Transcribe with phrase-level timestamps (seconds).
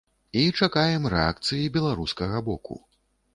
[0.43, 2.81] І чакаем рэакцыі беларускага боку.